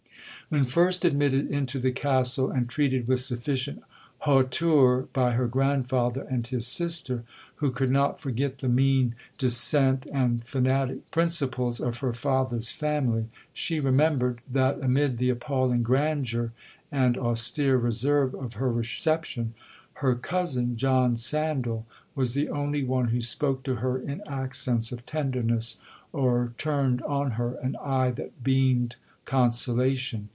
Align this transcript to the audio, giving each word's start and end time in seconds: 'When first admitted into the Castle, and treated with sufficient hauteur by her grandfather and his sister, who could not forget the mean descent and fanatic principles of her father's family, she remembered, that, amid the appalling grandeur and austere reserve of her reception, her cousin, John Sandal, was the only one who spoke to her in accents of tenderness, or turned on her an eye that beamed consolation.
'When 0.49 0.65
first 0.65 1.05
admitted 1.05 1.49
into 1.49 1.79
the 1.79 1.93
Castle, 1.93 2.51
and 2.51 2.67
treated 2.67 3.07
with 3.07 3.21
sufficient 3.21 3.81
hauteur 4.17 5.07
by 5.13 5.31
her 5.31 5.47
grandfather 5.47 6.23
and 6.29 6.45
his 6.45 6.67
sister, 6.67 7.23
who 7.63 7.71
could 7.71 7.89
not 7.89 8.19
forget 8.19 8.57
the 8.57 8.67
mean 8.67 9.15
descent 9.37 10.07
and 10.11 10.43
fanatic 10.43 11.09
principles 11.09 11.79
of 11.79 11.99
her 11.99 12.11
father's 12.11 12.69
family, 12.69 13.29
she 13.53 13.79
remembered, 13.79 14.41
that, 14.51 14.77
amid 14.81 15.19
the 15.19 15.29
appalling 15.29 15.83
grandeur 15.83 16.51
and 16.91 17.17
austere 17.17 17.77
reserve 17.77 18.35
of 18.35 18.55
her 18.55 18.73
reception, 18.73 19.53
her 19.93 20.15
cousin, 20.15 20.75
John 20.75 21.15
Sandal, 21.15 21.85
was 22.13 22.33
the 22.33 22.49
only 22.49 22.83
one 22.83 23.07
who 23.07 23.21
spoke 23.21 23.63
to 23.63 23.75
her 23.75 23.97
in 23.99 24.21
accents 24.27 24.91
of 24.91 25.05
tenderness, 25.05 25.77
or 26.11 26.51
turned 26.57 27.01
on 27.03 27.31
her 27.39 27.53
an 27.63 27.77
eye 27.81 28.11
that 28.11 28.43
beamed 28.43 28.97
consolation. 29.23 30.27